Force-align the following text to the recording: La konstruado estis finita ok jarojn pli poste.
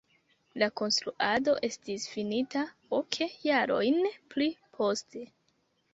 La 0.61 0.67
konstruado 0.79 1.53
estis 1.67 2.07
finita 2.13 2.63
ok 3.01 3.21
jarojn 3.47 4.03
pli 4.33 4.49
poste. 4.79 5.23